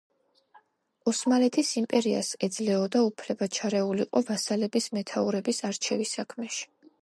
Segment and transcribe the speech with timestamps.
[1.11, 6.67] ოსმალეთის იმპერიას ეძლეოდა უფლება ჩარეულიყო ვასალების მეთაურების არჩევის საქმეში.